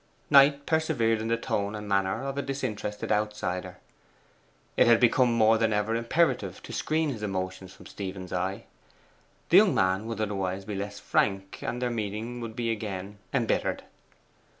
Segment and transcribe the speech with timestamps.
[0.31, 3.77] Knight persevered in the tone and manner of a disinterested outsider.
[4.75, 8.63] It had become more than ever imperative to screen his emotions from Stephen's eye;
[9.49, 13.83] the young man would otherwise be less frank, and their meeting would be again embittered.